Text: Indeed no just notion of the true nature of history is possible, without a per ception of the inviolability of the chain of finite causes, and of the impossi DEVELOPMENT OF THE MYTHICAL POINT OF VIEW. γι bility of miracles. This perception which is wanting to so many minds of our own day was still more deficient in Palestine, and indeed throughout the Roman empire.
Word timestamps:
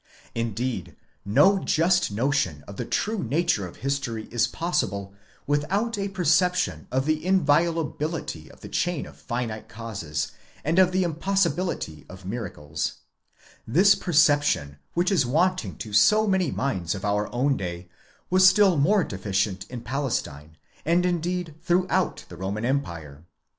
Indeed 0.33 0.95
no 1.23 1.59
just 1.59 2.09
notion 2.11 2.63
of 2.67 2.77
the 2.77 2.85
true 2.85 3.23
nature 3.23 3.67
of 3.67 3.75
history 3.85 4.27
is 4.31 4.47
possible, 4.47 5.13
without 5.45 5.95
a 5.95 6.09
per 6.09 6.23
ception 6.23 6.87
of 6.91 7.05
the 7.05 7.23
inviolability 7.23 8.49
of 8.49 8.61
the 8.61 8.67
chain 8.67 9.05
of 9.05 9.15
finite 9.15 9.69
causes, 9.69 10.31
and 10.63 10.79
of 10.79 10.91
the 10.91 11.03
impossi 11.03 11.49
DEVELOPMENT 11.49 11.49
OF 11.49 11.53
THE 11.53 11.55
MYTHICAL 11.55 11.77
POINT 11.77 11.85
OF 11.85 11.85
VIEW. 11.85 11.93
γι 11.93 11.97
bility 12.01 12.11
of 12.11 12.25
miracles. 12.87 12.93
This 13.67 13.93
perception 13.93 14.77
which 14.95 15.11
is 15.11 15.27
wanting 15.27 15.77
to 15.77 15.93
so 15.93 16.25
many 16.25 16.49
minds 16.49 16.95
of 16.95 17.05
our 17.05 17.31
own 17.31 17.55
day 17.55 17.87
was 18.31 18.49
still 18.49 18.77
more 18.77 19.03
deficient 19.03 19.67
in 19.69 19.81
Palestine, 19.81 20.57
and 20.83 21.05
indeed 21.05 21.53
throughout 21.61 22.25
the 22.27 22.37
Roman 22.37 22.65
empire. 22.65 23.23